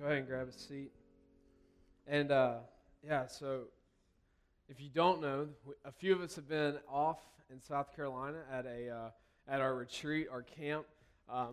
[0.00, 0.90] go ahead and grab a seat.
[2.06, 2.54] And uh,
[3.06, 3.64] yeah, so
[4.66, 5.48] if you don't know,
[5.84, 7.18] a few of us have been off
[7.52, 9.10] in South Carolina at a uh,
[9.46, 10.86] at our retreat, our camp,
[11.28, 11.48] um,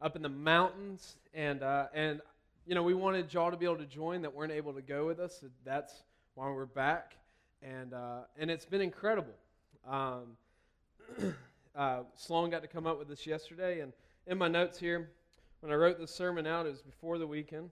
[0.00, 2.22] up in the mountains, and uh, and
[2.64, 5.06] you know we wanted y'all to be able to join that weren't able to go
[5.06, 5.40] with us.
[5.42, 5.92] So that's
[6.34, 7.16] why we're back,
[7.62, 9.34] and uh, and it's been incredible.
[9.86, 10.38] Um,
[11.76, 13.92] uh, Sloan got to come up with this yesterday, and
[14.26, 15.10] in my notes here,
[15.60, 17.68] when I wrote this sermon out, it was before the weekend.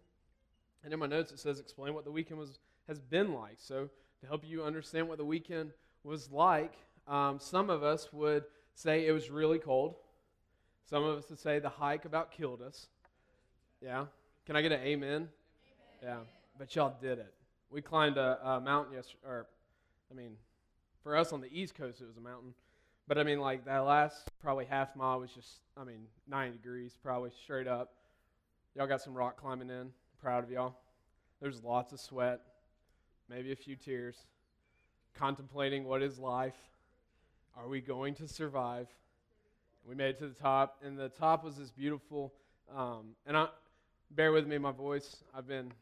[0.84, 3.56] And in my notes, it says, explain what the weekend was, has been like.
[3.58, 3.88] So,
[4.20, 5.72] to help you understand what the weekend
[6.04, 6.74] was like,
[7.06, 8.44] um, some of us would
[8.74, 9.96] say it was really cold.
[10.88, 12.88] Some of us would say the hike about killed us.
[13.80, 14.06] Yeah?
[14.46, 15.08] Can I get an amen?
[15.08, 15.28] amen.
[16.02, 16.16] Yeah.
[16.58, 17.32] But y'all did it.
[17.70, 19.46] We climbed a, a mountain yesterday, or,
[20.10, 20.32] I mean,
[21.02, 22.54] for us on the East Coast, it was a mountain.
[23.06, 26.96] But I mean, like that last probably half mile was just, I mean, 90 degrees,
[27.02, 27.92] probably straight up.
[28.76, 29.90] Y'all got some rock climbing in.
[30.22, 30.74] Proud of y'all.
[31.40, 32.40] There's lots of sweat,
[33.30, 34.16] maybe a few tears,
[35.14, 36.56] contemplating what is life.
[37.56, 38.86] Are we going to survive?
[39.88, 42.34] We made it to the top, and the top was this beautiful.
[42.76, 43.46] Um, and I,
[44.10, 45.24] bear with me, my voice.
[45.34, 45.72] I've been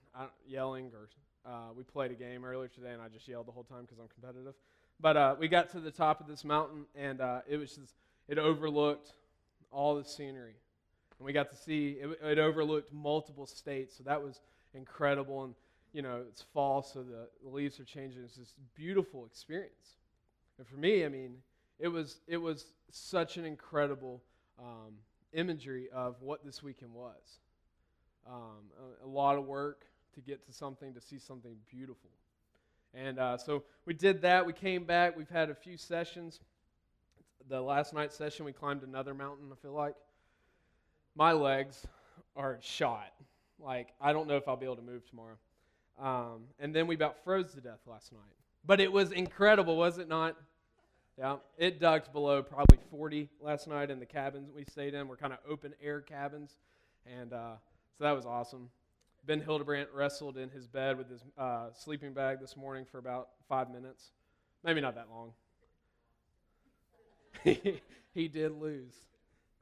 [0.46, 1.08] yelling, or
[1.44, 3.98] uh, we played a game earlier today, and I just yelled the whole time because
[3.98, 4.54] I'm competitive.
[5.00, 7.94] But uh, we got to the top of this mountain, and uh, it was just,
[8.28, 9.14] it overlooked
[9.72, 10.54] all the scenery.
[11.18, 14.40] And we got to see, it, it, overlooked multiple states, so that was
[14.74, 15.44] incredible.
[15.44, 15.54] And,
[15.92, 18.22] you know, it's fall, so the, leaves are changing.
[18.24, 19.96] It's this beautiful experience.
[20.58, 21.36] And for me, I mean,
[21.78, 24.22] it was, it was such an incredible
[24.58, 24.94] um,
[25.32, 27.40] imagery of what this weekend was.
[28.26, 28.70] Um,
[29.02, 32.10] a, a lot of work to get to something, to see something beautiful.
[32.94, 34.46] And uh, so we did that.
[34.46, 35.16] We came back.
[35.16, 36.40] We've had a few sessions.
[37.48, 39.94] The last night session, we climbed another mountain, I feel like.
[41.18, 41.84] My legs
[42.36, 43.12] are shot.
[43.58, 45.36] Like, I don't know if I'll be able to move tomorrow.
[45.98, 48.20] Um, and then we about froze to death last night.
[48.64, 50.36] But it was incredible, was it not?
[51.18, 55.08] Yeah, it ducked below probably 40 last night in the cabins we stayed in.
[55.08, 56.52] We're kind of open air cabins.
[57.04, 57.54] And uh,
[57.96, 58.70] so that was awesome.
[59.26, 63.30] Ben Hildebrandt wrestled in his bed with his uh, sleeping bag this morning for about
[63.48, 64.12] five minutes.
[64.62, 65.32] Maybe not that long.
[68.14, 68.94] he did lose.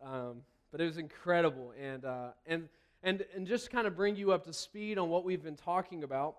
[0.05, 1.73] Um, but it was incredible.
[1.81, 2.69] And, uh, and,
[3.03, 6.05] and, and just kind of bring you up to speed on what we've been talking
[6.05, 6.37] about.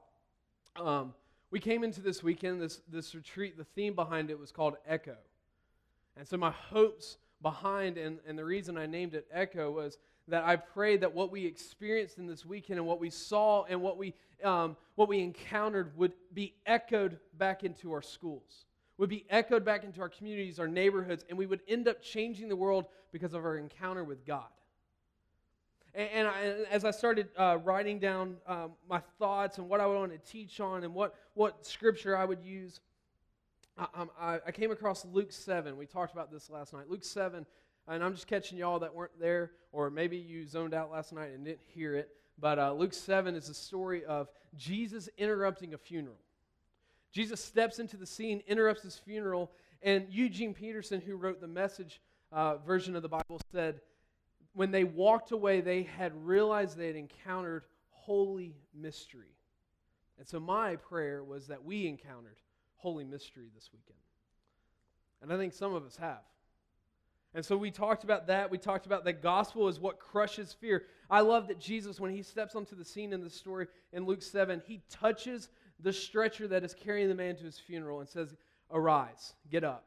[0.75, 1.13] Um,
[1.49, 5.15] we came into this weekend, this, this retreat, the theme behind it was called Echo.
[6.17, 10.43] And so my hopes behind, and, and the reason I named it Echo was that
[10.43, 13.97] I pray that what we experienced in this weekend and what we saw and what
[13.97, 14.13] we,
[14.43, 18.65] um, what we encountered would be echoed back into our schools,
[18.97, 22.49] would be echoed back into our communities, our neighborhoods, and we would end up changing
[22.49, 24.47] the world because of our encounter with God.
[25.93, 29.79] And, and, I, and as I started uh, writing down um, my thoughts and what
[29.79, 32.79] I would want to teach on and what, what scripture I would use,
[33.93, 35.77] um, I, I, came across Luke 7.
[35.77, 36.89] We talked about this last night.
[36.89, 37.45] Luke 7,
[37.87, 41.31] and I'm just catching y'all that weren't there, or maybe you zoned out last night
[41.33, 42.09] and didn't hear it.
[42.39, 46.17] But uh, Luke 7 is the story of Jesus interrupting a funeral.
[47.17, 49.49] Jesus steps into the scene, interrupts his funeral,
[49.81, 51.99] and Eugene Peterson, who wrote the message
[52.31, 53.81] uh, version of the Bible, said,
[54.53, 59.33] when they walked away, they had realized they had encountered holy mystery.
[60.19, 62.37] And so my prayer was that we encountered
[62.75, 63.97] holy mystery this weekend.
[65.23, 66.21] And I think some of us have.
[67.33, 68.51] And so we talked about that.
[68.51, 70.83] We talked about the gospel is what crushes fear.
[71.09, 74.21] I love that Jesus, when he steps onto the scene in the story in Luke
[74.21, 78.35] 7, he touches the stretcher that is carrying the man to his funeral and says,
[78.71, 79.85] Arise, get up.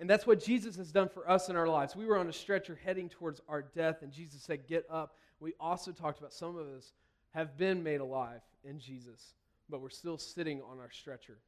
[0.00, 1.94] And that's what Jesus has done for us in our lives.
[1.94, 5.16] We were on a stretcher heading towards our death, and Jesus said, Get up.
[5.40, 6.92] We also talked about some of us
[7.30, 9.34] have been made alive in Jesus,
[9.68, 11.38] but we're still sitting on our stretcher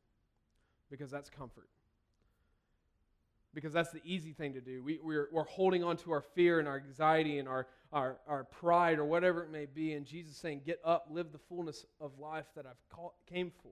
[0.90, 1.68] because that's comfort
[3.54, 4.82] because that's the easy thing to do.
[4.82, 8.44] We, we're, we're holding on to our fear and our anxiety and our, our, our
[8.44, 9.92] pride or whatever it may be.
[9.92, 13.70] And Jesus saying, Get up, live the fullness of life that I've call, came for.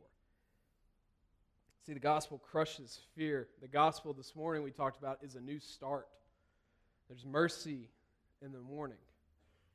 [1.84, 3.48] See, the gospel crushes fear.
[3.60, 6.06] The gospel this morning we talked about is a new start.
[7.08, 7.90] There's mercy
[8.40, 8.98] in the morning.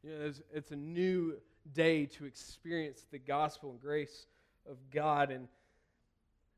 [0.03, 1.35] You know, it's a new
[1.73, 4.25] day to experience the gospel and grace
[4.69, 5.31] of God.
[5.31, 5.49] And,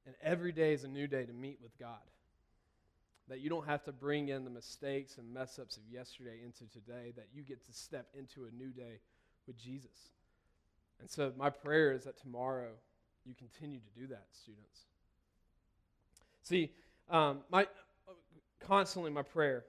[0.06, 1.98] and every day is a new day to meet with God
[3.30, 6.66] that you don't have to bring in the mistakes and mess ups of yesterday into
[6.72, 9.00] today, that you get to step into a new day
[9.48, 10.12] with Jesus.
[11.00, 12.72] And so, my prayer is that tomorrow
[13.26, 14.82] you continue to do that, students.
[16.44, 16.72] See,
[17.10, 17.68] um, my,
[18.60, 19.66] constantly my prayer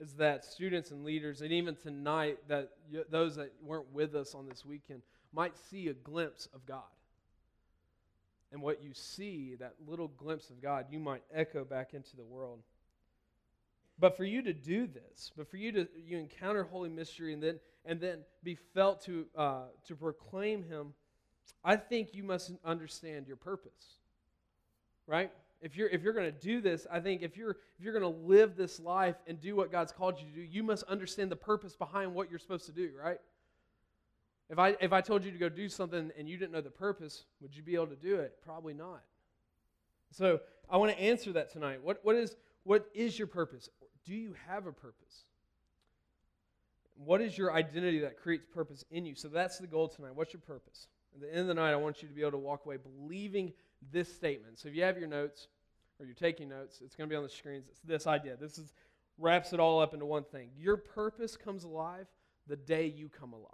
[0.00, 4.34] is that students and leaders, and even tonight, that y- those that weren't with us
[4.34, 5.02] on this weekend
[5.32, 6.82] might see a glimpse of God.
[8.52, 12.24] And what you see, that little glimpse of God, you might echo back into the
[12.24, 12.60] world.
[13.98, 17.42] But for you to do this, but for you to you encounter holy mystery and
[17.42, 20.94] then and then be felt to uh, to proclaim Him,
[21.64, 23.98] I think you must understand your purpose.
[25.06, 25.30] Right?
[25.60, 28.12] If you're if you're going to do this, I think if you're if you're going
[28.12, 31.30] to live this life and do what God's called you to do, you must understand
[31.30, 32.90] the purpose behind what you're supposed to do.
[33.00, 33.18] Right?
[34.50, 36.70] If I if I told you to go do something and you didn't know the
[36.70, 38.34] purpose, would you be able to do it?
[38.44, 39.02] Probably not.
[40.10, 41.82] So I want to answer that tonight.
[41.82, 43.68] What what is what is your purpose?
[44.04, 45.24] Do you have a purpose?
[46.96, 49.14] What is your identity that creates purpose in you?
[49.14, 50.14] So that's the goal tonight.
[50.14, 50.88] What's your purpose?
[51.14, 52.76] At the end of the night, I want you to be able to walk away
[52.76, 53.52] believing
[53.92, 54.58] this statement.
[54.58, 55.48] So if you have your notes
[55.98, 57.66] or you're taking notes, it's going to be on the screens.
[57.70, 58.36] It's this idea.
[58.40, 58.72] This is
[59.18, 60.50] wraps it all up into one thing.
[60.58, 62.06] Your purpose comes alive
[62.46, 63.50] the day you come alive.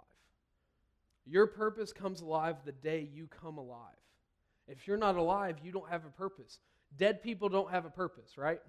[1.25, 3.95] Your purpose comes alive the day you come alive.
[4.67, 6.59] If you're not alive, you don't have a purpose.
[6.97, 8.59] Dead people don't have a purpose, right?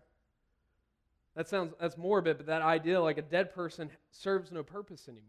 [1.35, 5.29] That sounds that's morbid, but that idea like a dead person serves no purpose anymore.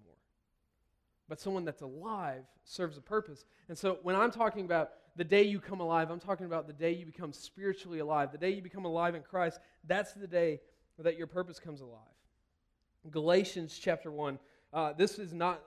[1.30, 3.46] But someone that's alive serves a purpose.
[3.70, 6.74] And so when I'm talking about the day you come alive, I'm talking about the
[6.74, 9.60] day you become spiritually alive, the day you become alive in Christ.
[9.86, 10.60] That's the day
[11.00, 12.00] that your purpose comes alive.
[13.10, 14.40] Galatians chapter 1.
[14.74, 15.62] Uh, this is not,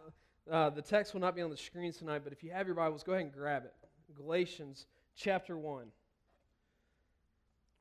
[0.51, 2.77] uh, the text will not be on the screens tonight, but if you have your
[2.77, 3.73] Bibles, go ahead and grab it.
[4.15, 4.87] Galatians
[5.17, 5.87] chapter 1.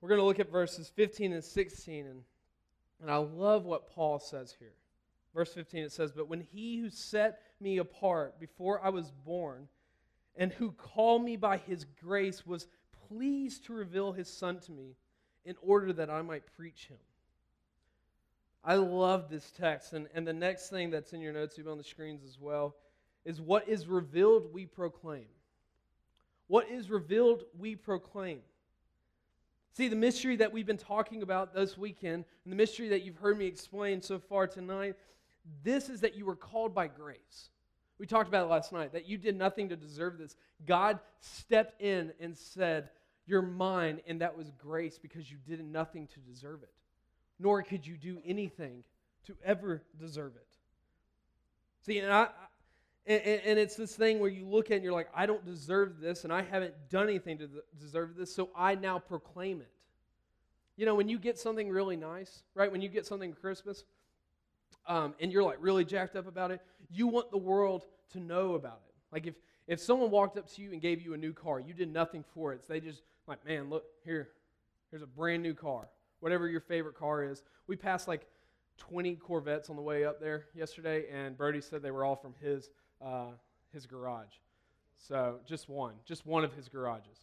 [0.02, 2.22] We're going to look at verses 15 and 16, and,
[3.06, 4.74] and I love what Paul says here.
[5.32, 9.68] Verse 15 it says, But when he who set me apart before I was born,
[10.36, 12.66] and who called me by his grace was
[13.08, 14.96] pleased to reveal his son to me
[15.46, 16.98] in order that I might preach him.
[18.64, 19.94] I love this text.
[19.94, 22.76] And, and the next thing that's in your notes, even on the screens as well,
[23.24, 25.28] is what is revealed, we proclaim.
[26.48, 28.40] What is revealed, we proclaim.
[29.76, 33.18] See, the mystery that we've been talking about this weekend, and the mystery that you've
[33.18, 34.96] heard me explain so far tonight,
[35.66, 37.50] this is that you were called by grace.
[38.00, 40.38] We talked about it last night that you did nothing to deserve this.
[40.66, 42.90] God stepped in and said,
[43.26, 46.72] You're mine, and that was grace because you did nothing to deserve it.
[47.38, 48.86] Nor could you do anything
[49.26, 50.48] to ever deserve it.
[51.86, 52.30] See, and I,
[53.08, 55.46] and, and, it's this thing where you look at it and you're like, I don't
[55.46, 57.50] deserve this, and I haven't done anything to
[57.80, 59.70] deserve this, so I now proclaim it.
[60.76, 62.72] You know, when you get something really nice, right?
[62.72, 63.84] When you get something Christmas,
[64.88, 68.56] um, and you're like really jacked up about it, you want the world to know
[68.56, 68.94] about it.
[69.12, 69.36] Like if,
[69.68, 72.24] if someone walked up to you and gave you a new car, you did nothing
[72.34, 72.62] for it.
[72.66, 74.30] So they just like, man, look here,
[74.92, 75.90] here's a brand new car.
[76.20, 77.44] Whatever your favorite car is.
[77.68, 78.28] We passed like
[78.78, 82.34] 20 Corvettes on the way up there yesterday, and Brody said they were all from
[82.42, 82.70] his
[83.06, 83.28] uh,
[83.72, 84.34] his garage.
[84.98, 87.20] So just one, just one of his garages.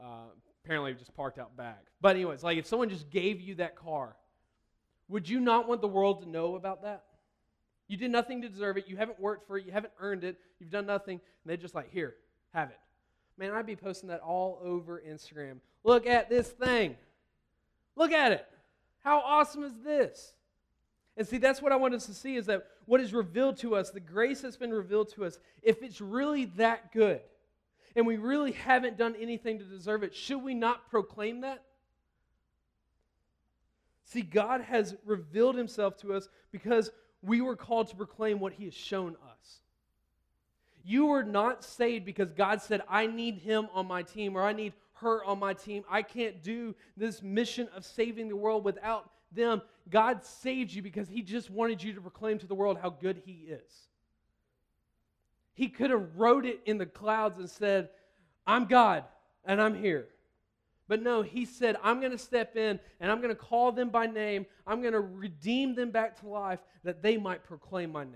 [0.00, 0.26] Uh,
[0.64, 1.84] apparently, just parked out back.
[2.00, 4.16] But anyways, like if someone just gave you that car,
[5.08, 7.04] would you not want the world to know about that?
[7.88, 8.88] You did nothing to deserve it.
[8.88, 9.66] You haven't worked for it.
[9.66, 10.38] You haven't earned it.
[10.58, 11.14] You've done nothing.
[11.14, 12.14] And they're just like, here,
[12.54, 12.78] have it.
[13.36, 15.58] Man, I'd be posting that all over Instagram.
[15.84, 16.96] Look at this thing.
[17.96, 18.46] Look at it.
[19.04, 20.32] How awesome is this?
[21.16, 23.76] And see, that's what I want us to see is that what is revealed to
[23.76, 27.20] us, the grace that's been revealed to us, if it's really that good,
[27.94, 31.62] and we really haven't done anything to deserve it, should we not proclaim that?
[34.04, 36.90] See, God has revealed himself to us because
[37.22, 39.60] we were called to proclaim what he has shown us.
[40.84, 44.52] You were not saved because God said, I need him on my team or I
[44.52, 45.84] need her on my team.
[45.88, 49.62] I can't do this mission of saving the world without them.
[49.88, 53.22] God saved you because he just wanted you to proclaim to the world how good
[53.24, 53.88] he is.
[55.54, 57.90] He could have wrote it in the clouds and said,
[58.46, 59.04] I'm God
[59.44, 60.08] and I'm here.
[60.88, 63.90] But no, he said, I'm going to step in and I'm going to call them
[63.90, 64.46] by name.
[64.66, 68.14] I'm going to redeem them back to life that they might proclaim my name.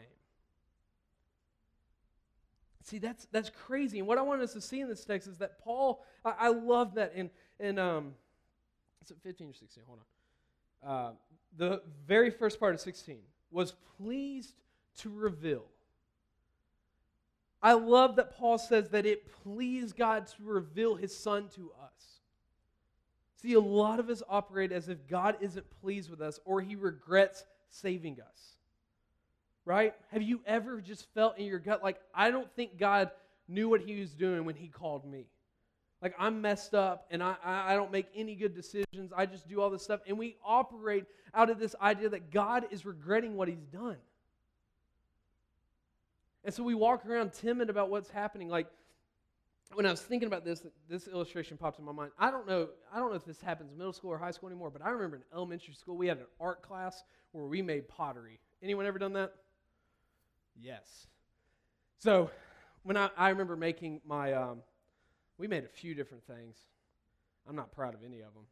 [2.83, 3.99] See, that's, that's crazy.
[3.99, 6.49] And what I want us to see in this text is that Paul, I, I
[6.49, 8.15] love that in, in um,
[9.03, 9.83] is it 15 or 16?
[9.87, 10.05] Hold on.
[10.87, 11.11] Uh,
[11.57, 13.19] the very first part of 16
[13.51, 14.55] was pleased
[14.99, 15.65] to reveal.
[17.63, 22.21] I love that Paul says that it pleased God to reveal his son to us.
[23.43, 26.77] See, a lot of us operate as if God isn't pleased with us or he
[26.77, 28.59] regrets saving us.
[29.65, 29.95] Right?
[30.13, 33.11] Have you ever just felt in your gut like, I don't think God
[33.49, 35.27] knew what he was doing when he called me?
[36.03, 39.13] Like I'm messed up and I, I don't make any good decisions.
[39.17, 40.01] I just do all this stuff.
[40.07, 43.97] And we operate out of this idea that God is regretting what he's done.
[46.45, 48.49] And so we walk around timid about what's happening.
[48.49, 48.69] Like
[49.75, 52.13] when I was thinking about this, this illustration popped in my mind.
[52.19, 54.49] I don't know, I don't know if this happens in middle school or high school
[54.49, 57.89] anymore, but I remember in elementary school we had an art class where we made
[57.89, 58.39] pottery.
[58.63, 59.33] Anyone ever done that?
[60.59, 61.09] Yes.
[61.99, 62.31] So
[62.85, 64.59] when I, I remember making my um,
[65.39, 66.57] we made a few different things.
[67.49, 68.45] I'm not proud of any of them.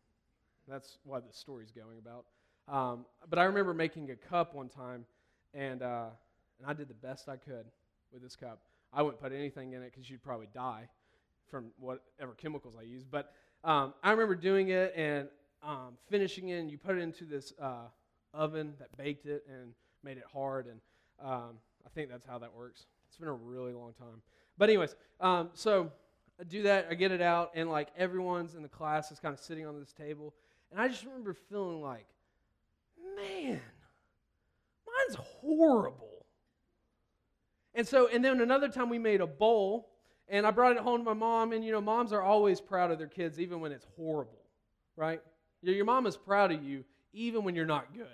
[0.68, 2.24] That's why the story's going about.
[2.68, 5.04] Um, but I remember making a cup one time,
[5.52, 6.06] and, uh,
[6.58, 7.66] and I did the best I could
[8.12, 8.60] with this cup.
[8.92, 10.88] I wouldn't put anything in it because you'd probably die
[11.50, 13.10] from whatever chemicals I used.
[13.10, 13.32] But
[13.64, 15.28] um, I remember doing it and
[15.62, 17.88] um, finishing it, and you put it into this uh,
[18.32, 19.72] oven that baked it and
[20.02, 20.66] made it hard.
[20.66, 20.80] And
[21.22, 22.86] um, I think that's how that works.
[23.08, 24.22] It's been a really long time.
[24.56, 25.90] But, anyways, um, so
[26.40, 29.32] I do that, I get it out, and like everyone's in the class is kind
[29.32, 30.34] of sitting on this table.
[30.70, 32.06] And I just remember feeling like,
[33.16, 33.60] man,
[34.86, 36.26] mine's horrible.
[37.74, 39.90] And so, and then another time we made a bowl,
[40.28, 42.90] and I brought it home to my mom, and you know, moms are always proud
[42.90, 44.42] of their kids, even when it's horrible,
[44.96, 45.20] right?
[45.62, 48.06] Your mom is proud of you, even when you're not good,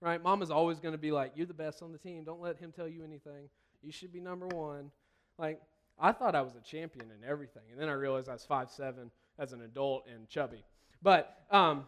[0.00, 0.22] right?
[0.22, 2.24] Mom is always going to be like, you're the best on the team.
[2.24, 3.48] Don't let him tell you anything.
[3.82, 4.90] You should be number one.
[5.38, 5.60] Like,
[5.98, 7.62] I thought I was a champion in everything.
[7.70, 10.64] And then I realized I was five seven as an adult and chubby.
[11.02, 11.84] But, um,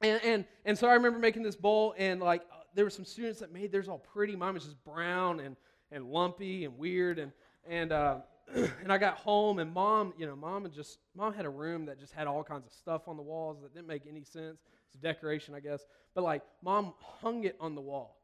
[0.00, 3.04] and, and, and so I remember making this bowl, and like, uh, there were some
[3.04, 4.36] students that made theirs all pretty.
[4.36, 5.56] Mine was just brown and,
[5.90, 7.18] and lumpy and weird.
[7.18, 7.32] And,
[7.68, 8.18] and, uh,
[8.54, 11.98] and I got home, and mom, you know, mom just, mom had a room that
[11.98, 14.60] just had all kinds of stuff on the walls that didn't make any sense.
[14.92, 15.84] It's decoration, I guess.
[16.14, 18.17] But like, mom hung it on the wall.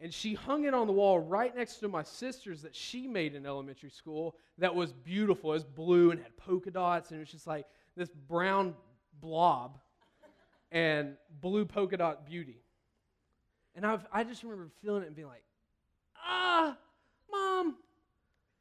[0.00, 3.34] And she hung it on the wall right next to my sister's that she made
[3.34, 5.50] in elementary school that was beautiful.
[5.52, 8.74] It was blue and had polka dots, and it was just like this brown
[9.20, 9.78] blob
[10.72, 12.58] and blue polka dot beauty.
[13.76, 15.44] And I've, I just remember feeling it and being like,
[16.24, 16.76] ah,
[17.30, 17.76] mom.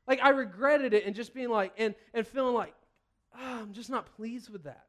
[0.08, 2.74] Like I regretted it and just being like, and, and feeling like,
[3.36, 4.86] ah, I'm just not pleased with that.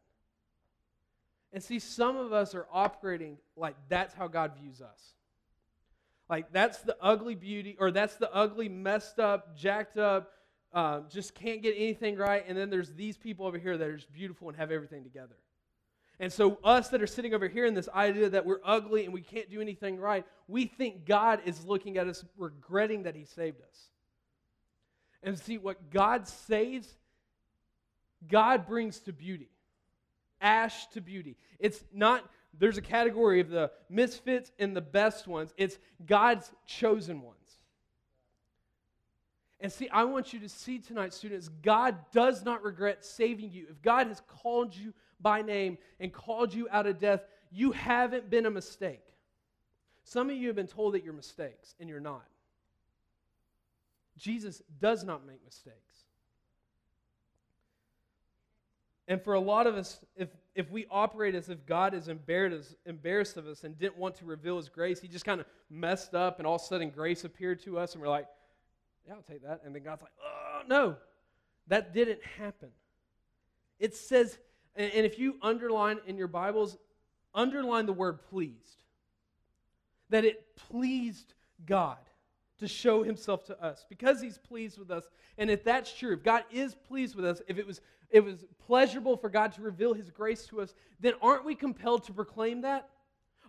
[1.53, 5.15] And see, some of us are operating like that's how God views us.
[6.29, 10.33] Like, that's the ugly beauty, or that's the ugly, messed up, jacked up,
[10.73, 12.45] uh, just can't get anything right.
[12.47, 15.37] And then there's these people over here that are just beautiful and have everything together.
[16.21, 19.13] And so, us that are sitting over here in this idea that we're ugly and
[19.13, 23.25] we can't do anything right, we think God is looking at us regretting that He
[23.25, 23.89] saved us.
[25.23, 26.89] And see, what God saves,
[28.29, 29.51] God brings to beauty.
[30.41, 31.37] Ash to beauty.
[31.59, 32.25] It's not
[32.59, 35.53] there's a category of the misfits and the best ones.
[35.57, 37.39] It's God's chosen ones.
[39.61, 43.67] And see, I want you to see tonight, students, God does not regret saving you.
[43.71, 48.29] If God has called you by name and called you out of death, you haven't
[48.29, 49.05] been a mistake.
[50.03, 52.27] Some of you have been told that you're mistakes, and you're not.
[54.19, 55.77] Jesus does not make mistakes.
[59.09, 63.37] And for a lot of us, if, if we operate as if God is embarrassed,
[63.37, 66.39] of us and didn't want to reveal his grace, he just kind of messed up
[66.39, 68.27] and all of a sudden grace appeared to us and we're like,
[69.07, 69.63] yeah, I'll take that.
[69.65, 70.97] And then God's like, oh, no,
[71.67, 72.69] that didn't happen.
[73.79, 74.39] It says,
[74.77, 76.79] and if you underline in your Bibles,
[77.35, 78.83] underline the word pleased.
[80.11, 81.35] That it pleased
[81.67, 81.99] God
[82.59, 85.05] to show himself to us because he's pleased with us.
[85.39, 87.81] And if that's true, if God is pleased with us, if it was
[88.11, 92.05] it was pleasurable for God to reveal his grace to us, then aren't we compelled
[92.05, 92.89] to proclaim that?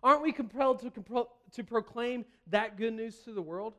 [0.03, 3.73] Aren't we compelled to, compro- to proclaim that good news to the world?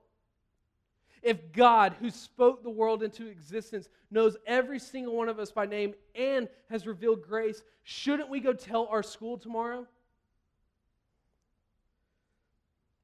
[1.23, 5.66] If God, who spoke the world into existence, knows every single one of us by
[5.66, 9.87] name and has revealed grace, shouldn't we go tell our school tomorrow?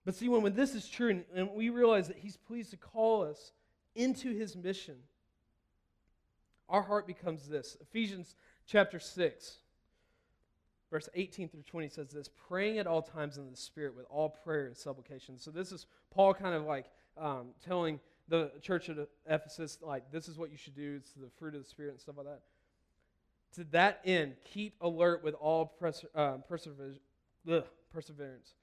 [0.05, 2.77] But see, when, when this is true and, and we realize that He's pleased to
[2.77, 3.53] call us
[3.95, 4.97] into His mission,
[6.69, 7.77] our heart becomes this.
[7.81, 8.35] Ephesians
[8.67, 9.57] chapter 6,
[10.91, 14.29] verse 18 through 20 says this praying at all times in the Spirit with all
[14.29, 15.39] prayer and supplication.
[15.39, 16.87] So this is Paul kind of like
[17.19, 20.97] um, telling the church of Ephesus, like, this is what you should do.
[20.99, 22.41] It's the fruit of the Spirit and stuff like that.
[23.57, 26.99] To that end, keep alert with all pers- uh, perseverance,
[27.93, 28.55] perseverance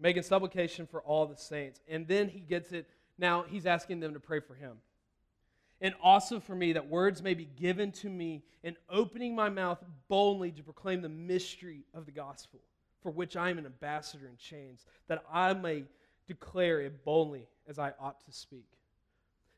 [0.00, 1.80] making supplication for all the saints.
[1.86, 2.88] And then he gets it.
[3.18, 4.78] Now he's asking them to pray for him.
[5.80, 9.82] And also for me, that words may be given to me in opening my mouth
[10.08, 12.60] boldly to proclaim the mystery of the gospel,
[13.02, 15.84] for which I am an ambassador in chains, that I may
[16.26, 18.66] declare it boldly as I ought to speak.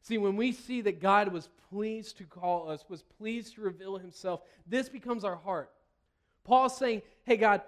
[0.00, 3.99] See, when we see that God was pleased to call us, was pleased to reveal
[3.99, 5.71] himself, this becomes our heart.
[6.45, 7.62] Paul's saying, Hey, God,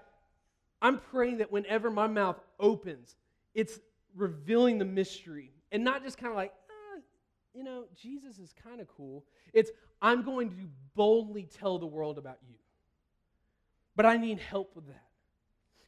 [0.83, 3.17] I'm praying that whenever my mouth opens,
[3.55, 3.79] it's
[4.17, 6.53] revealing the mystery and not just kind of like,
[7.55, 9.25] you know, Jesus is kind of cool.
[9.53, 9.71] It's,
[10.03, 10.57] I'm going to
[10.95, 12.57] boldly tell the world about you.
[13.97, 15.03] But I need help with that.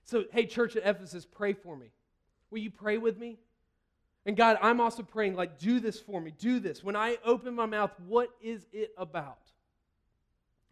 [0.04, 1.88] So, hey, church at Ephesus, pray for me.
[2.50, 3.38] Will you pray with me?
[4.24, 6.32] And God, I'm also praying, like, do this for me.
[6.38, 6.82] Do this.
[6.82, 9.38] When I open my mouth, what is it about?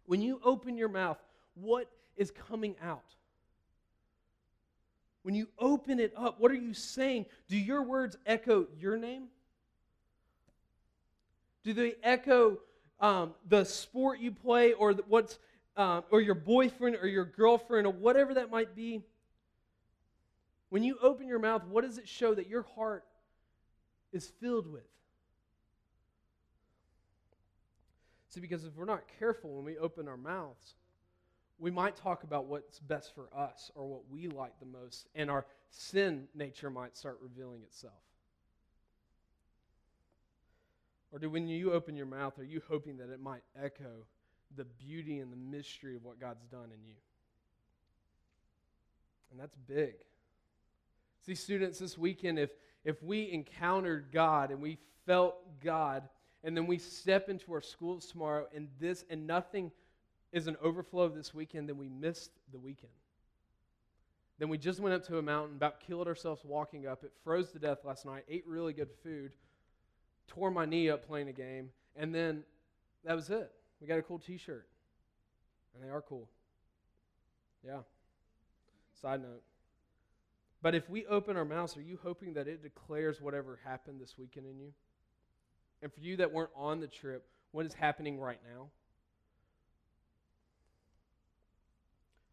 [0.05, 1.17] When you open your mouth,
[1.55, 3.15] what is coming out?
[5.23, 7.25] When you open it up, what are you saying?
[7.47, 9.23] Do your words echo your name?
[11.65, 12.59] Do they echo
[13.01, 15.39] um, the sport you play or the, what's
[15.75, 19.01] um, or your boyfriend or your girlfriend or whatever that might be?
[20.69, 23.03] When you open your mouth, what does it show that your heart
[24.13, 24.83] is filled with?
[28.29, 30.75] See, because if we're not careful when we open our mouths,
[31.57, 35.31] we might talk about what's best for us or what we like the most, and
[35.31, 37.93] our sin nature might start revealing itself.
[41.11, 44.05] Or do when you open your mouth, are you hoping that it might echo
[44.55, 46.95] the beauty and the mystery of what God's done in you?
[49.31, 49.95] And that's big.
[51.25, 52.51] See, students, this weekend, if,
[52.83, 56.03] if we encountered God and we felt God,
[56.43, 59.71] and then we step into our schools tomorrow and this and nothing
[60.31, 62.91] is an overflow of this weekend, then we missed the weekend.
[64.37, 67.51] Then we just went up to a mountain, about killed ourselves walking up it, froze
[67.51, 69.31] to death last night, ate really good food,
[70.27, 72.43] tore my knee up playing a game, and then
[73.03, 73.51] that was it.
[73.79, 74.67] We got a cool t shirt.
[75.73, 76.29] And they are cool.
[77.65, 77.79] Yeah.
[79.01, 79.43] Side note.
[80.61, 84.17] But if we open our mouths, are you hoping that it declares whatever happened this
[84.17, 84.73] weekend in you?
[85.81, 88.69] And for you that weren't on the trip, what is happening right now?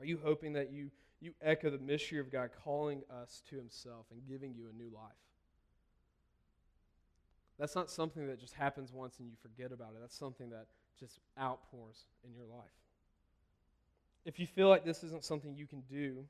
[0.01, 4.07] Are you hoping that you, you echo the mystery of God calling us to Himself
[4.11, 5.13] and giving you a new life?
[7.63, 10.01] That's not something that just happens once and you forget about it.
[10.01, 10.67] That's something that
[10.99, 12.73] just outpours in your life.
[14.25, 16.25] If you feel like this isn't something you can do,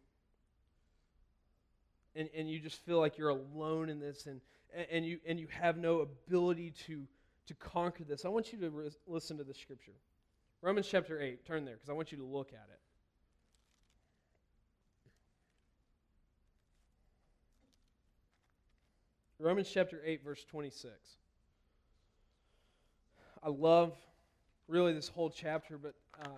[2.15, 4.43] and, and you just feel like you're alone in this and,
[4.91, 7.07] and, you, and you have no ability to,
[7.47, 9.97] to conquer this, I want you to re- listen to the scripture.
[10.61, 12.81] Romans chapter 8, turn there because I want you to look at it.
[19.39, 21.22] Romans chapter 8, verse 26.
[23.43, 23.93] I love
[24.69, 26.29] really this whole chapter, but uh,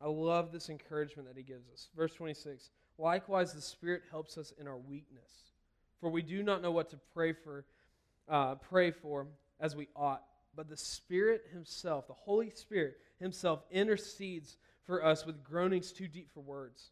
[0.00, 1.88] I love this encouragement that he gives us.
[1.96, 5.52] Verse 26 Likewise, the Spirit helps us in our weakness,
[6.00, 7.64] for we do not know what to pray for,
[8.28, 9.26] uh, pray for
[9.60, 10.22] as we ought.
[10.54, 16.32] But the Spirit Himself, the Holy Spirit Himself, intercedes for us with groanings too deep
[16.32, 16.90] for words.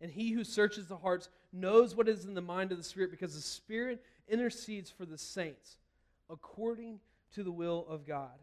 [0.00, 3.10] And He who searches the hearts knows what is in the mind of the Spirit,
[3.10, 5.76] because the Spirit intercedes for the saints
[6.30, 6.98] according
[7.34, 8.38] to the will of God.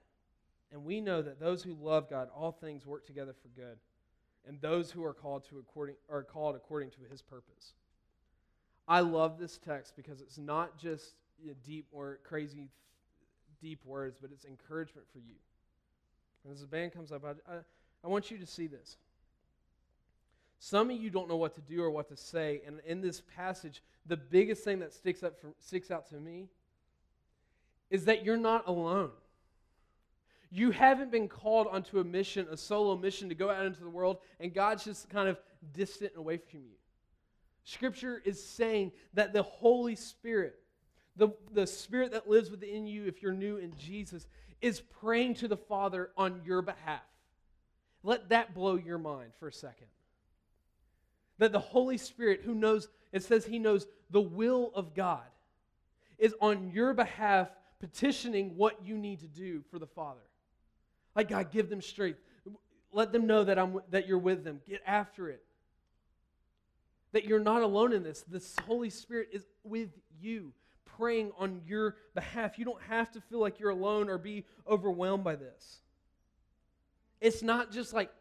[0.74, 3.78] And we know that those who love God, all things work together for good
[4.46, 7.74] and those who are called to according are called according to his purpose.
[8.88, 11.16] I love this text because it's not just
[11.66, 12.70] deep or crazy
[13.62, 15.36] deep words, but it's encouragement for you.
[16.44, 17.58] And as the band comes up, I, I,
[18.04, 18.98] I want you to see this.
[20.60, 23.22] Some of you don't know what to do or what to say, and in this
[23.36, 26.48] passage, the biggest thing that sticks up for, sticks out to me
[27.90, 29.12] is that you're not alone.
[30.56, 33.90] You haven't been called onto a mission, a solo mission to go out into the
[33.90, 35.40] world, and God's just kind of
[35.74, 36.76] distant and away from you.
[37.64, 40.60] Scripture is saying that the Holy Spirit,
[41.16, 44.28] the, the Spirit that lives within you if you're new in Jesus,
[44.62, 47.02] is praying to the Father on your behalf.
[48.04, 49.88] Let that blow your mind for a second.
[51.40, 55.24] That the Holy Spirit, who knows, it says he knows the will of God,
[56.20, 60.22] is on your behalf petitioning what you need to do for the Father.
[61.16, 62.20] Like, God, give them strength.
[62.92, 64.62] Let them know that, I'm, that you're with them.
[64.68, 65.44] Get after it.
[67.12, 68.24] That you're not alone in this.
[68.28, 70.54] The Holy Spirit is with you,
[70.98, 72.58] praying on your behalf.
[72.58, 75.80] You don't have to feel like you're alone or be overwhelmed by this.
[77.22, 78.12] It's not just like,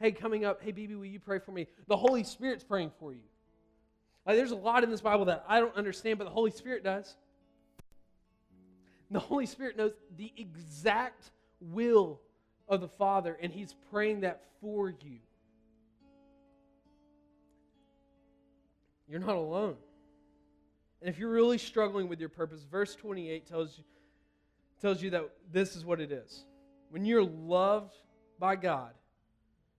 [0.00, 1.66] hey, coming up, hey, BB, will you pray for me?
[1.86, 3.20] The Holy Spirit's praying for you.
[4.26, 6.84] Like, there's a lot in this Bible that I don't understand, but the Holy Spirit
[6.84, 7.16] does.
[9.10, 12.20] The Holy Spirit knows the exact will
[12.70, 15.18] of the Father, and He's praying that for you.
[19.08, 19.76] You're not alone.
[21.00, 23.84] And if you're really struggling with your purpose, verse 28 tells you,
[24.80, 26.44] tells you that this is what it is.
[26.90, 27.94] When you're loved
[28.38, 28.92] by God,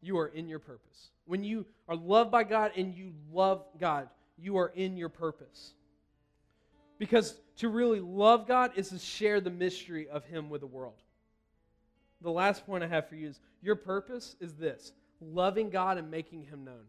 [0.02, 1.12] you are in your purpose.
[1.26, 5.74] When you are loved by God and you love God, you are in your purpose.
[6.98, 11.02] Because to really love God is to share the mystery of Him with the world.
[12.22, 16.10] The last point I have for you is your purpose is this loving God and
[16.10, 16.86] making Him known.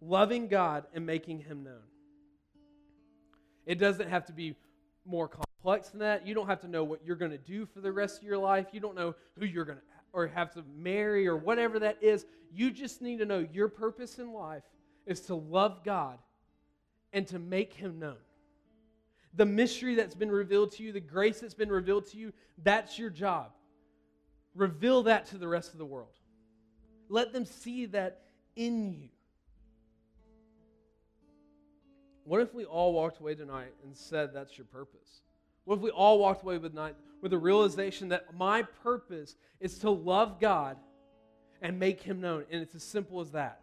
[0.00, 1.82] Loving God and making Him known.
[3.66, 4.56] It doesn't have to be
[5.04, 6.26] more complex than that.
[6.26, 8.38] You don't have to know what you're going to do for the rest of your
[8.38, 8.68] life.
[8.72, 12.26] You don't know who you're going to or have to marry or whatever that is.
[12.52, 14.62] You just need to know your purpose in life
[15.06, 16.18] is to love God
[17.12, 18.16] and to make him known.
[19.34, 22.98] The mystery that's been revealed to you, the grace that's been revealed to you, that's
[22.98, 23.50] your job.
[24.58, 26.08] Reveal that to the rest of the world.
[27.08, 28.22] Let them see that
[28.56, 29.08] in you.
[32.24, 35.22] What if we all walked away tonight and said that's your purpose?
[35.64, 39.78] What if we all walked away with night with the realization that my purpose is
[39.78, 40.76] to love God
[41.62, 43.60] and make him known and it's as simple as that.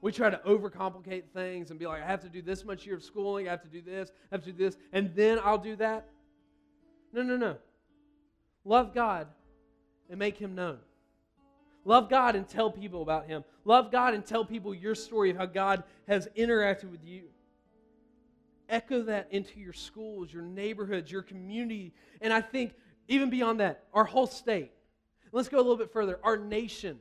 [0.00, 2.94] We try to overcomplicate things and be like I have to do this much year
[2.94, 5.58] of schooling, I have to do this, I have to do this and then I'll
[5.58, 6.08] do that.
[7.12, 7.56] No, no, no.
[8.64, 9.26] Love God
[10.10, 10.78] and make him known.
[11.84, 13.44] Love God and tell people about him.
[13.64, 17.24] Love God and tell people your story of how God has interacted with you
[18.68, 22.74] echo that into your schools, your neighborhoods, your community, and I think
[23.08, 24.72] even beyond that, our whole state.
[25.32, 26.98] Let's go a little bit further, our nation.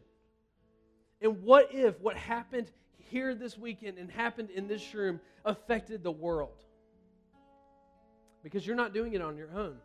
[1.22, 6.12] And what if what happened here this weekend and happened in this room affected the
[6.12, 6.64] world?
[8.44, 9.78] Because you're not doing it on your own,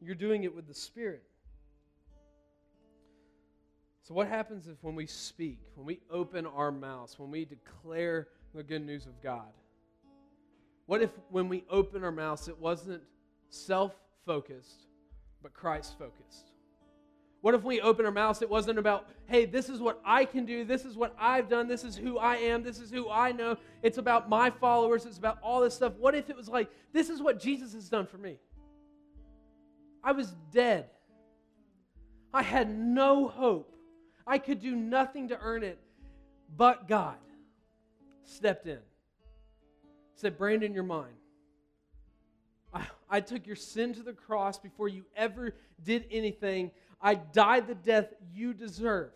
[0.00, 1.22] you're doing it with the Spirit.
[4.06, 8.28] So, what happens if when we speak, when we open our mouths, when we declare
[8.54, 9.48] the good news of God?
[10.86, 13.02] What if when we open our mouths, it wasn't
[13.48, 14.86] self focused,
[15.42, 16.52] but Christ focused?
[17.40, 20.44] What if we open our mouths, it wasn't about, hey, this is what I can
[20.46, 23.32] do, this is what I've done, this is who I am, this is who I
[23.32, 23.56] know.
[23.82, 25.94] It's about my followers, it's about all this stuff.
[25.98, 28.38] What if it was like, this is what Jesus has done for me?
[30.04, 30.90] I was dead.
[32.32, 33.75] I had no hope.
[34.26, 35.78] I could do nothing to earn it,
[36.56, 37.16] but God
[38.24, 38.80] stepped in
[40.16, 41.14] said, Brandon, you're mine.
[42.72, 46.72] I, I took your sin to the cross before you ever did anything.
[47.00, 49.12] I died the death you deserve,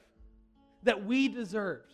[0.84, 1.92] that we deserved.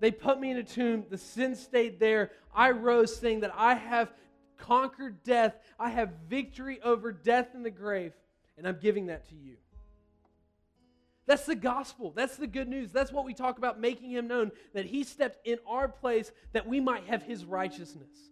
[0.00, 1.04] They put me in a tomb.
[1.08, 2.30] The sin stayed there.
[2.54, 4.12] I rose saying that I have
[4.58, 5.54] conquered death.
[5.78, 8.12] I have victory over death in the grave,
[8.58, 9.56] and I'm giving that to you.
[11.26, 12.12] That's the gospel.
[12.14, 12.92] That's the good news.
[12.92, 16.66] That's what we talk about making him known that he stepped in our place that
[16.66, 18.30] we might have his righteousness.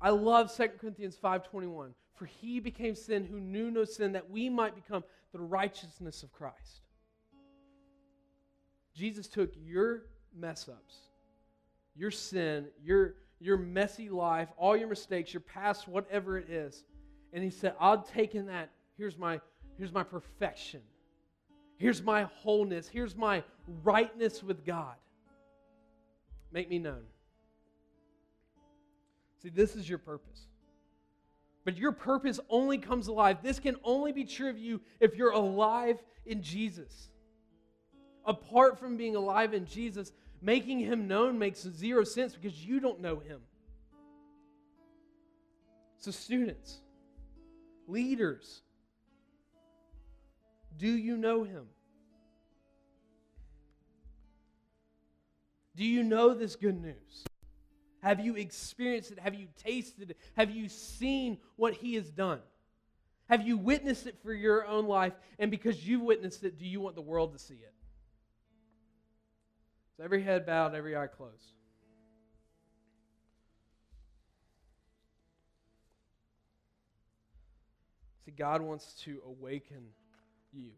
[0.00, 1.94] I love 2 Corinthians 5:21.
[2.14, 6.32] For he became sin who knew no sin that we might become the righteousness of
[6.32, 6.82] Christ.
[8.92, 10.96] Jesus took your mess ups,
[11.94, 16.82] your sin, your your messy life, all your mistakes, your past, whatever it is,
[17.32, 18.70] and he said, "I'll take in that.
[18.96, 19.40] Here's my
[19.76, 20.82] here's my perfection."
[21.78, 22.88] Here's my wholeness.
[22.88, 23.42] Here's my
[23.82, 24.94] rightness with God.
[26.52, 27.02] Make me known.
[29.42, 30.48] See, this is your purpose.
[31.64, 33.38] But your purpose only comes alive.
[33.42, 37.10] This can only be true of you if you're alive in Jesus.
[38.24, 40.12] Apart from being alive in Jesus,
[40.42, 43.40] making him known makes zero sense because you don't know him.
[45.98, 46.78] So, students,
[47.86, 48.62] leaders,
[50.78, 51.66] do you know him?
[55.76, 57.24] Do you know this good news?
[58.02, 59.18] Have you experienced it?
[59.18, 60.16] Have you tasted it?
[60.36, 62.40] Have you seen what he has done?
[63.28, 65.12] Have you witnessed it for your own life?
[65.38, 67.74] And because you've witnessed it, do you want the world to see it?
[69.96, 71.52] So every head bowed, every eye closed.
[78.24, 79.82] See, God wants to awaken
[80.52, 80.70] you.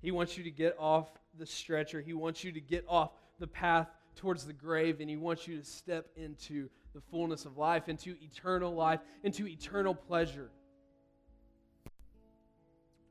[0.00, 1.08] He wants you to get off
[1.38, 2.00] the stretcher.
[2.00, 5.58] He wants you to get off the path towards the grave, and He wants you
[5.58, 10.50] to step into the fullness of life, into eternal life, into eternal pleasure.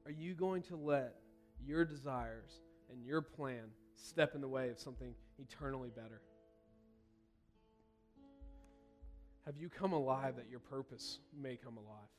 [0.06, 1.16] Are you going to let
[1.66, 3.64] your desires and your plan
[3.96, 6.22] step in the way of something eternally better?
[9.46, 12.10] Have you come alive that your purpose may come alive?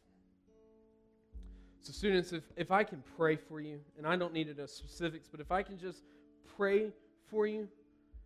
[1.83, 4.67] So, students, if, if I can pray for you, and I don't need to know
[4.67, 6.03] specifics, but if I can just
[6.57, 6.91] pray
[7.31, 7.69] for you,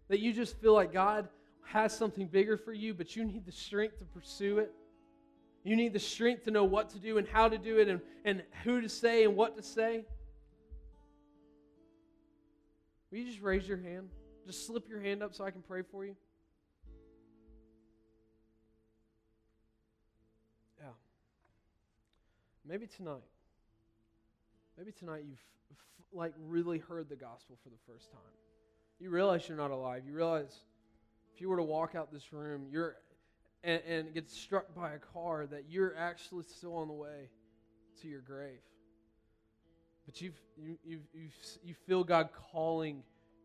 [0.09, 1.29] that you just feel like God
[1.65, 4.73] has something bigger for you, but you need the strength to pursue it,
[5.65, 8.01] You need the strength to know what to do and how to do it and,
[8.25, 10.05] and who to say and what to say.
[13.11, 14.09] Will you just raise your hand?
[14.47, 16.17] Just slip your hand up so I can pray for you.
[20.81, 20.89] Yeah.
[22.67, 23.23] Maybe tonight.
[24.79, 25.77] Maybe tonight you've f-
[26.13, 28.21] like really heard the gospel for the first time.
[28.99, 30.05] You realize you're not alive.
[30.07, 30.65] You realize
[31.35, 32.97] if you were to walk out this room, you're
[33.65, 37.29] and, and get struck by a car that you're actually still on the way
[38.01, 38.61] to your grave.
[40.07, 41.29] But you've, you, you you
[41.63, 43.03] you feel God calling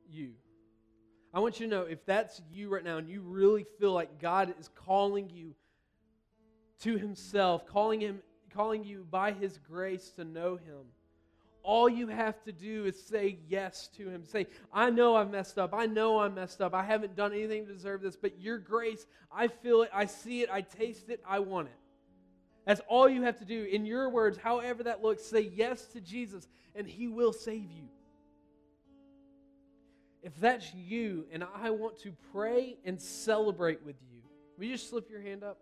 [0.10, 0.32] you.
[1.34, 4.20] I want you to know if that's you right now and you really feel like
[4.20, 5.54] God is calling you
[6.82, 8.22] to Himself, calling Him,
[8.54, 10.86] calling you by His grace to know Him
[11.67, 14.23] all you have to do is say yes to Him.
[14.23, 15.73] Say, I know I've messed up.
[15.73, 16.73] I know I'm messed up.
[16.73, 20.41] I haven't done anything to deserve this, but your grace, I feel it, I see
[20.41, 21.73] it, I taste it, I want it.
[22.65, 23.65] That's all you have to do.
[23.65, 27.89] In your words, however that looks, say yes to Jesus, and He will save you.
[30.23, 34.21] If that's you, and I want to pray and celebrate with you,
[34.58, 35.60] will you just slip your hand up?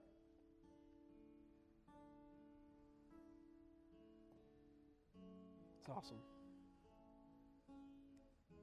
[5.86, 6.18] It's awesome.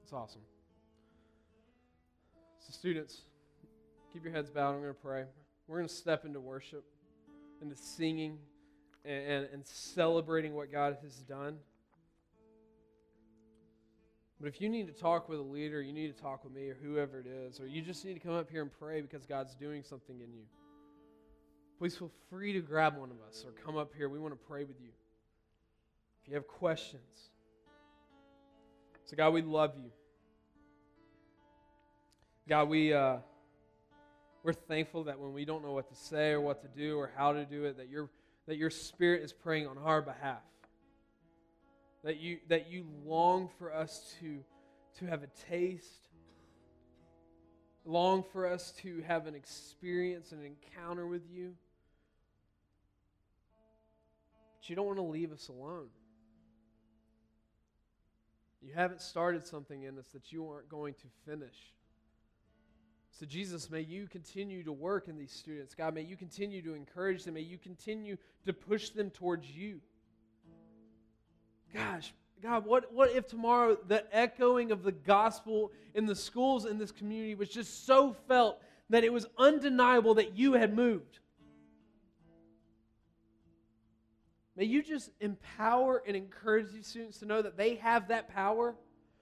[0.03, 0.41] It's awesome.
[2.59, 3.21] So, students,
[4.13, 4.75] keep your heads bowed.
[4.75, 5.27] I'm going to pray.
[5.69, 6.85] We're going to step into worship,
[7.61, 8.39] into singing,
[9.05, 11.59] and, and, and celebrating what God has done.
[14.41, 16.71] But if you need to talk with a leader, you need to talk with me
[16.71, 19.27] or whoever it is, or you just need to come up here and pray because
[19.27, 20.43] God's doing something in you,
[21.79, 24.09] please feel free to grab one of us or come up here.
[24.09, 24.89] We want to pray with you.
[26.23, 27.31] If you have questions,
[29.05, 29.91] so God, we love you.
[32.49, 33.17] God, we uh,
[34.43, 37.11] we're thankful that when we don't know what to say or what to do or
[37.17, 38.09] how to do it, that your
[38.47, 40.43] that your Spirit is praying on our behalf.
[42.05, 44.43] That you that you long for us to
[44.99, 46.09] to have a taste,
[47.85, 51.55] long for us to have an experience, and an encounter with you.
[54.61, 55.89] But you don't want to leave us alone.
[58.63, 61.57] You haven't started something in us that you aren't going to finish.
[63.11, 65.75] So, Jesus, may you continue to work in these students.
[65.75, 67.35] God, may you continue to encourage them.
[67.35, 69.81] May you continue to push them towards you.
[71.75, 76.79] Gosh, God, what, what if tomorrow the echoing of the gospel in the schools in
[76.79, 81.19] this community was just so felt that it was undeniable that you had moved?
[84.57, 88.75] May you just empower and encourage these students to know that they have that power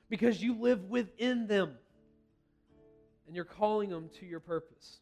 [0.08, 1.74] because you live within them
[3.26, 4.98] and you're calling them to your purpose.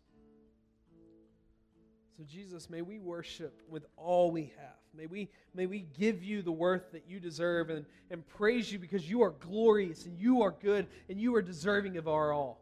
[2.18, 4.76] So, Jesus, may we worship with all we have.
[4.94, 8.78] May we, may we give you the worth that you deserve and, and praise you
[8.78, 12.60] because you are glorious and you are good and you are deserving of our all.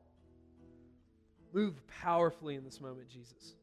[1.52, 3.54] Move powerfully in this moment, Jesus.